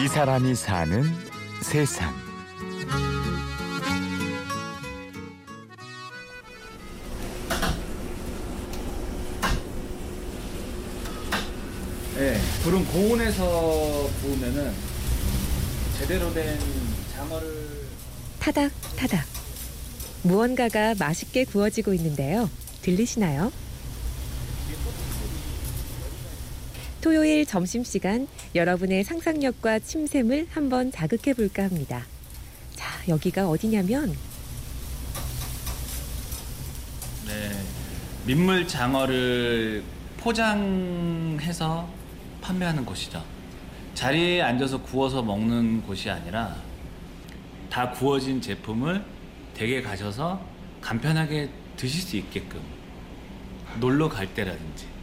이 0.00 0.06
사람이 0.06 0.54
사는 0.54 1.02
세상. 1.60 2.14
네, 12.14 12.40
불은 12.62 12.84
고온에서 12.86 14.08
구우면은 14.22 14.72
제대로 15.98 16.32
된 16.32 16.56
장어를 17.16 17.88
타닥 18.38 18.70
타닥. 18.96 19.26
무언가가 20.22 20.94
맛있게 20.96 21.44
구워지고 21.44 21.92
있는데요. 21.94 22.48
들리시나요? 22.82 23.50
토요일 27.08 27.46
점심시간 27.46 28.28
여러분의 28.54 29.02
상상력과 29.02 29.78
침샘을 29.78 30.46
한번 30.50 30.92
자극해 30.92 31.32
볼까 31.32 31.62
합니다. 31.62 32.04
자, 32.74 32.86
여기가 33.08 33.48
어디냐면 33.48 34.14
네, 37.26 37.64
민물 38.26 38.68
장어를 38.68 39.82
포장해서 40.18 41.88
판매하는 42.42 42.84
곳이죠. 42.84 43.24
자리에 43.94 44.42
앉아서 44.42 44.82
구워서 44.82 45.22
먹는 45.22 45.80
곳이 45.84 46.10
아니라 46.10 46.56
다 47.70 47.90
구워진 47.90 48.42
제품을 48.42 49.02
댁에 49.54 49.80
가셔서 49.80 50.44
간편하게 50.82 51.48
드실 51.74 52.02
수 52.02 52.18
있게끔 52.18 52.60
놀러 53.80 54.10
갈 54.10 54.26
때라든지 54.34 54.97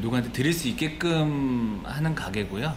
누구한테 0.00 0.32
드릴 0.32 0.52
수 0.52 0.68
있게끔 0.68 1.80
하는 1.84 2.14
가게고요. 2.14 2.72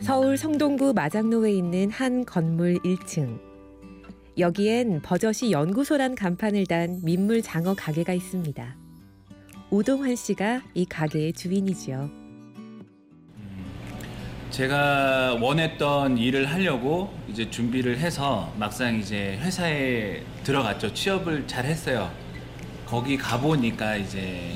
서울 0.00 0.36
성동구 0.36 0.92
마장로에 0.94 1.52
있는 1.52 1.90
한 1.90 2.24
건물 2.24 2.78
1층. 2.82 3.38
여기엔 4.38 5.02
버젓이 5.02 5.52
연구소란 5.52 6.14
간판을 6.14 6.66
단 6.66 7.00
민물 7.02 7.42
장어 7.42 7.74
가게가 7.74 8.12
있습니다. 8.14 8.76
우동환 9.70 10.16
씨가 10.16 10.62
이 10.74 10.84
가게의 10.86 11.32
주인이지요. 11.34 12.10
제가 14.50 15.38
원했던 15.40 16.18
일을 16.18 16.46
하려고 16.46 17.14
이제 17.28 17.48
준비를 17.48 17.98
해서 17.98 18.52
막상 18.58 18.96
이제 18.96 19.38
회사에 19.40 20.24
들어갔죠. 20.42 20.92
취업을 20.92 21.46
잘 21.46 21.66
했어요. 21.66 22.10
거기 22.90 23.16
가보니까 23.16 23.94
이제 23.94 24.50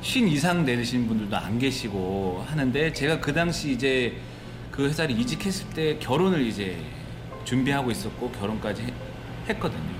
쉰 0.00 0.26
이상 0.26 0.64
되신 0.64 1.06
분들도 1.06 1.36
안 1.36 1.58
계시고 1.58 2.42
하는데 2.48 2.90
제가 2.94 3.20
그 3.20 3.34
당시 3.34 3.72
이제 3.72 4.16
그 4.70 4.86
회사를 4.88 5.18
이직했을 5.18 5.68
때 5.74 5.98
결혼을 5.98 6.40
이제 6.46 6.78
준비하고 7.44 7.90
있었고 7.90 8.30
결혼까지 8.30 8.82
해- 8.84 8.92
했거든요. 9.50 9.98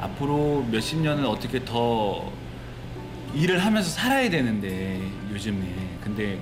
앞으로 0.00 0.64
몇십 0.70 1.00
년을 1.00 1.26
어떻게 1.26 1.62
더 1.62 2.32
일을 3.34 3.58
하면서 3.62 3.90
살아야 3.90 4.30
되는데 4.30 4.98
요즘에 5.30 5.98
근데 6.02 6.40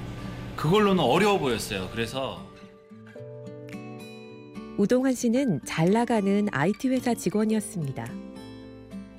그걸로는 0.55 1.03
어려워 1.03 1.39
보였어요. 1.39 1.89
그래서 1.91 2.47
우동환 4.77 5.13
씨는 5.13 5.61
잘 5.65 5.91
나가는 5.91 6.47
IT 6.53 6.89
회사 6.91 7.15
직원이었습니다. 7.15 8.28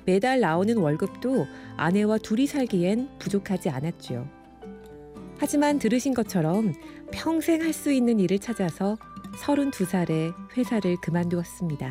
매달 0.04 0.40
나오는 0.40 0.76
월급도 0.76 1.46
아내와 1.76 2.18
둘이 2.18 2.46
살기엔 2.46 3.08
부족하지 3.18 3.70
않았죠. 3.70 4.26
하지만 5.38 5.78
들으신 5.78 6.14
것처럼 6.14 6.74
평생 7.12 7.62
할 7.62 7.72
수 7.72 7.90
있는 7.92 8.20
일을 8.20 8.38
찾아서 8.38 8.96
32살에 9.42 10.34
회사를 10.56 10.96
그만두었습니다. 11.00 11.88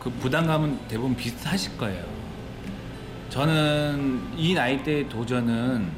그 0.00 0.10
부담감은 0.10 0.78
대부분 0.88 1.14
비슷하실 1.16 1.76
거예요. 1.76 2.04
저는 3.28 4.22
이 4.36 4.54
나이대의 4.54 5.08
도전은 5.08 5.88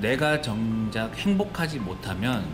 내가 0.00 0.40
정작 0.40 1.16
행복하지 1.16 1.80
못하면 1.80 2.44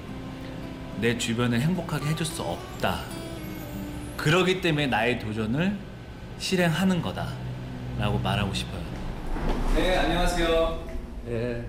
내 1.01 1.19
주변을 1.19 1.61
행복하게 1.61 2.07
해줄 2.07 2.25
수 2.25 2.43
없다. 2.43 3.01
그러기 4.17 4.61
때문에 4.61 4.87
나의 4.87 5.19
도전을 5.19 5.77
실행하는 6.39 7.03
거다. 7.03 7.29
라고 7.99 8.19
말하고 8.19 8.53
싶어요. 8.53 8.83
네, 9.75 9.97
안녕하세요. 9.97 10.85
네. 11.27 11.65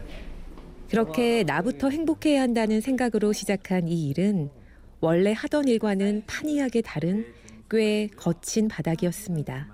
그렇게 0.90 1.44
나부터 1.44 1.90
행복해야 1.90 2.42
한다는 2.42 2.82
생각으로 2.82 3.34
시작한 3.34 3.88
이 3.88 4.10
일은 4.10 4.50
원래 5.00 5.34
하던 5.34 5.68
일과는 5.68 6.24
판이하게 6.28 6.82
다른 6.82 7.26
꽤 7.70 8.08
거친 8.08 8.68
바닥이었습니다. 8.68 9.68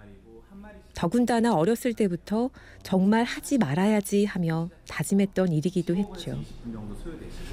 더군다나 0.93 1.53
어렸을 1.55 1.93
때부터 1.93 2.49
정말 2.83 3.23
하지 3.23 3.57
말아야지 3.57 4.25
하며 4.25 4.69
다짐했던 4.87 5.51
일이기도 5.53 5.95
했죠. 5.95 6.37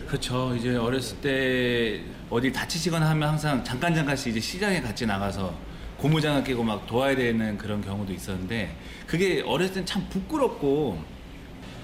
그렇죠. 0.06 0.54
이제 0.56 0.74
어렸을 0.74 1.20
때 1.20 2.02
어디 2.30 2.52
다치시거나 2.52 3.08
하면 3.10 3.28
항상 3.28 3.62
잠깐 3.62 3.94
잠깐씩 3.94 4.28
이제 4.28 4.40
시장에 4.40 4.80
같이 4.80 5.06
나가서 5.06 5.56
고무장갑 5.98 6.44
끼고 6.44 6.62
막 6.62 6.86
도와야 6.86 7.16
되는 7.16 7.56
그런 7.56 7.80
경우도 7.80 8.12
있었는데 8.12 8.76
그게 9.06 9.42
어렸을 9.42 9.74
땐 9.74 9.86
참 9.86 10.06
부끄럽고 10.10 10.98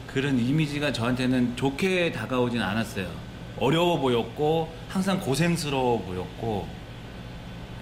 그런 0.06 0.38
이미지가 0.38 0.92
저한테는 0.92 1.56
좋게 1.56 2.12
다가오진 2.12 2.60
않았어요. 2.60 3.10
어려워 3.58 3.98
보였고 3.98 4.68
항상 4.88 5.20
고생스러워 5.20 6.02
보였고 6.02 6.66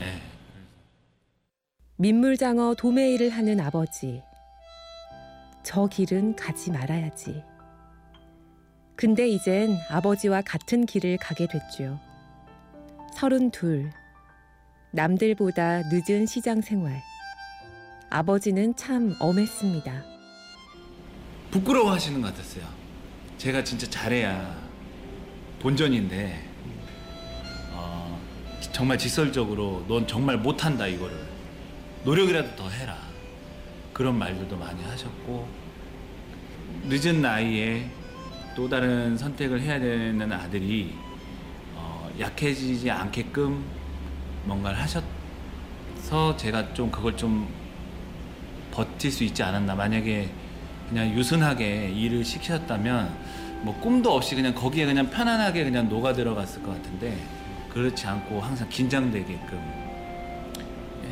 예. 0.00 0.20
민물장어 1.96 2.74
도매일을 2.74 3.30
하는 3.30 3.60
아버지. 3.60 4.22
저 5.62 5.86
길은 5.86 6.36
가지 6.36 6.70
말아야지. 6.70 7.42
근데 8.97 9.28
이젠 9.28 9.76
아버지와 9.91 10.42
같은 10.42 10.86
길을 10.86 11.18
가게 11.18 11.47
됐죠. 11.47 11.98
서른둘. 13.16 13.91
남들보다 14.92 15.82
늦은 15.84 16.26
시장 16.26 16.60
생활. 16.60 17.00
아버지는 18.10 18.74
참 18.74 19.14
엄했습니다. 19.20 20.02
부끄러워 21.52 21.92
하시는 21.92 22.20
것 22.20 22.28
같았어요. 22.28 22.64
제가 23.38 23.62
진짜 23.62 23.88
잘해야 23.88 24.58
본전인데, 25.60 26.44
어, 27.72 28.20
정말 28.72 28.98
직설적으로 28.98 29.84
넌 29.88 30.06
정말 30.08 30.36
못한다, 30.36 30.86
이거를. 30.86 31.16
노력이라도 32.04 32.56
더 32.56 32.68
해라. 32.68 32.98
그런 33.92 34.18
말들도 34.18 34.56
많이 34.56 34.82
하셨고, 34.82 35.46
늦은 36.88 37.22
나이에 37.22 37.88
또 38.56 38.68
다른 38.68 39.16
선택을 39.16 39.60
해야 39.60 39.78
되는 39.78 40.32
아들이 40.32 40.94
어, 41.76 42.10
약해지지 42.18 42.90
않게끔 42.90 43.64
뭔가를 44.44 44.78
하셔서 44.78 46.36
제가 46.36 46.72
좀 46.74 46.90
그걸 46.90 47.16
좀 47.16 47.48
버틸 48.72 49.10
수 49.10 49.24
있지 49.24 49.42
않았나. 49.42 49.74
만약에 49.74 50.30
그냥 50.88 51.10
유순하게 51.10 51.90
일을 51.90 52.24
시키셨다면 52.24 53.14
뭐 53.62 53.78
꿈도 53.80 54.12
없이 54.12 54.34
그냥 54.34 54.54
거기에 54.54 54.86
그냥 54.86 55.10
편안하게 55.10 55.64
그냥 55.64 55.88
녹아 55.88 56.12
들어갔을 56.12 56.62
것 56.62 56.70
같은데 56.70 57.16
그렇지 57.70 58.06
않고 58.06 58.40
항상 58.40 58.68
긴장되게끔 58.68 59.60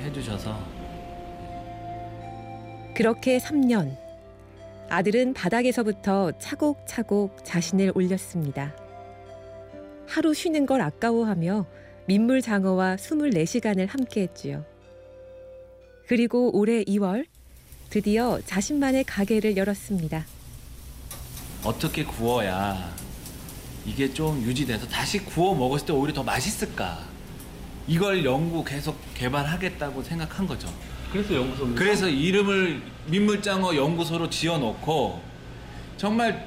해주셔서 0.05 0.78
그렇게 2.94 3.38
3년. 3.38 3.97
아들은 4.91 5.35
바닥에서부터 5.35 6.32
차곡차곡 6.38 7.44
자신을 7.44 7.93
올렸습니다. 7.94 8.75
하루 10.08 10.32
쉬는 10.32 10.67
걸 10.67 10.81
아까워하며 10.81 11.67
민물 12.08 12.40
장어와 12.40 12.96
24시간을 12.96 13.87
함께 13.87 14.22
했지요. 14.22 14.64
그리고 16.06 16.50
올해 16.56 16.82
2월 16.84 17.26
드디어 17.90 18.40
자신만의 18.46 19.05
가게를 19.05 19.58
열었습니다. 19.58 20.25
어떻게 21.62 22.05
구워야 22.05 22.94
이게 23.84 24.10
좀 24.10 24.40
유지돼서 24.40 24.87
다시 24.88 25.19
구워 25.19 25.55
먹었을 25.55 25.88
때 25.88 25.93
오히려 25.93 26.14
더 26.14 26.22
맛있을까 26.22 26.99
이걸 27.87 28.25
연구 28.25 28.64
계속 28.64 28.99
개발하겠다고 29.12 30.02
생각한 30.02 30.46
거죠. 30.46 30.72
그래서 31.12 31.34
연구소 31.34 31.75
그래서 31.75 32.08
이름을 32.08 32.81
민물장어 33.08 33.76
연구소로 33.76 34.31
지어놓고 34.31 35.20
정말 35.99 36.46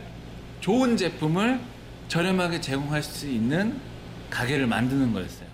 좋은 0.60 0.98
제품을 0.98 1.60
저렴하게 2.08 2.62
제공할 2.62 3.04
수 3.04 3.30
있는 3.30 3.80
가게를 4.32 4.66
만드는 4.66 5.14
거였어요. 5.14 5.51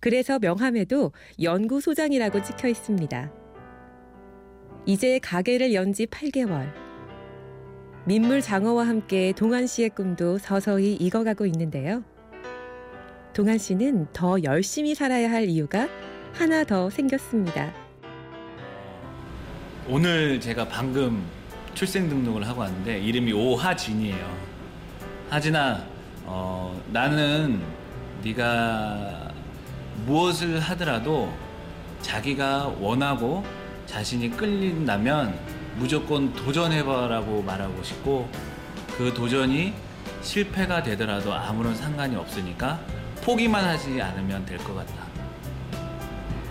그래서 0.00 0.38
명함에도 0.38 1.12
연구소장이라고 1.42 2.42
찍혀 2.42 2.68
있습니다. 2.68 3.30
이제 4.86 5.18
가게를 5.18 5.74
연 5.74 5.92
지 5.92 6.06
8개월. 6.06 6.72
민물 8.06 8.40
장어와 8.40 8.86
함께 8.88 9.32
동안 9.36 9.66
씨의 9.66 9.90
꿈도 9.90 10.38
서서히 10.38 10.94
익어가고 10.94 11.44
있는데요. 11.46 12.02
동안 13.34 13.58
씨는 13.58 14.06
더 14.12 14.42
열심히 14.42 14.94
살아야 14.94 15.30
할 15.30 15.44
이유가 15.48 15.86
하나 16.32 16.64
더 16.64 16.88
생겼습니다. 16.88 17.72
오늘 19.88 20.40
제가 20.40 20.66
방금 20.68 21.22
출생 21.74 22.08
등록을 22.08 22.46
하고 22.46 22.60
왔는데 22.60 23.00
이름이 23.00 23.32
오하진이에요. 23.32 24.36
하진아, 25.28 25.84
어, 26.24 26.80
나는 26.92 27.60
네가 28.24 29.29
무엇을 30.06 30.60
하더라도 30.60 31.32
자기가 32.02 32.74
원하고 32.80 33.44
자신이 33.86 34.30
끌린다면 34.30 35.38
무조건 35.76 36.32
도전해봐라고 36.34 37.42
말하고 37.42 37.82
싶고 37.82 38.28
그 38.96 39.12
도전이 39.14 39.72
실패가 40.22 40.82
되더라도 40.82 41.32
아무런 41.32 41.74
상관이 41.74 42.16
없으니까 42.16 42.80
포기만 43.22 43.64
하지 43.64 44.00
않으면 44.00 44.44
될 44.46 44.58
것 44.58 44.74
같다. 44.74 44.92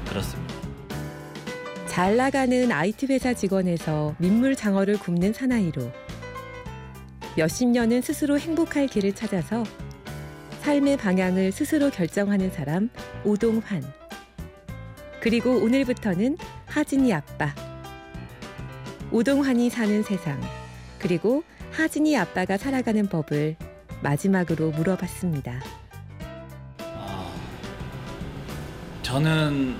그렇습니다. 0.07 0.55
잘 1.87 2.15
나가는 2.17 2.71
IT 2.71 3.07
회사 3.07 3.33
직원에서 3.33 4.15
민물 4.17 4.55
장어를 4.55 4.97
굽는 4.99 5.33
사나이로 5.33 5.91
몇십 7.35 7.69
년은 7.69 8.01
스스로 8.01 8.39
행복할 8.39 8.87
길을 8.87 9.13
찾아서 9.13 9.63
삶의 10.61 10.97
방향을 10.97 11.51
스스로 11.51 11.89
결정하는 11.89 12.51
사람 12.51 12.89
오동환. 13.23 13.81
그리고 15.21 15.55
오늘부터는 15.57 16.37
하진이 16.67 17.13
아빠. 17.13 17.53
오동환이 19.11 19.69
사는 19.69 20.03
세상. 20.03 20.39
그리고 20.99 21.43
하진이 21.71 22.17
아빠가 22.17 22.57
살아가는 22.57 23.07
법을 23.07 23.55
마지막으로 24.01 24.71
물어봤습니다. 24.71 25.61
아, 26.79 27.33
저는 29.01 29.75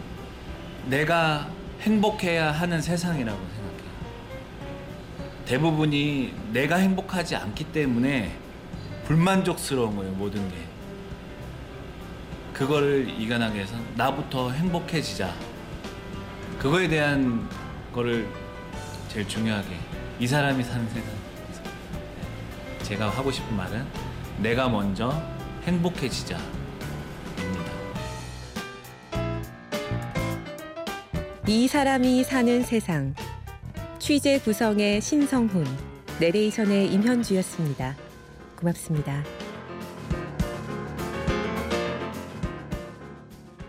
내가 0.87 1.49
행복해야 1.81 2.51
하는 2.51 2.81
세상이라고 2.81 3.37
생각해요. 3.37 3.69
대부분이 5.45 6.33
내가 6.53 6.77
행복하지 6.77 7.35
않기 7.35 7.65
때문에 7.65 8.31
불만족스러운 9.09 9.95
거예요, 9.95 10.11
모든 10.11 10.47
게. 10.49 10.55
그거를 12.53 13.09
이겨나기 13.09 13.55
위해서 13.55 13.75
나부터 13.95 14.51
행복해지자. 14.51 15.33
그거에 16.59 16.87
대한 16.87 17.49
거를 17.91 18.27
제일 19.07 19.27
중요하게 19.27 19.67
이 20.19 20.27
사람이 20.27 20.63
사는 20.63 20.87
세상에서 20.87 21.63
제가 22.83 23.09
하고 23.09 23.31
싶은 23.31 23.57
말은 23.57 23.83
내가 24.37 24.69
먼저 24.69 25.11
행복해지자. 25.63 26.37
입니다. 27.39 27.71
이 31.47 31.67
사람이 31.67 32.23
사는 32.25 32.61
세상. 32.61 33.15
취재 33.97 34.39
구성의 34.39 35.01
신성훈, 35.01 35.65
내레이션의 36.19 36.93
임현주였습니다. 36.93 38.08
고맙습니다. 38.59 39.38